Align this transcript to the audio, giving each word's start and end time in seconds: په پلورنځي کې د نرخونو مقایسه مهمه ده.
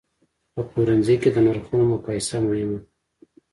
په 0.53 0.61
پلورنځي 0.69 1.15
کې 1.21 1.29
د 1.33 1.37
نرخونو 1.45 1.83
مقایسه 1.93 2.35
مهمه 2.45 2.75
ده. 2.79 2.79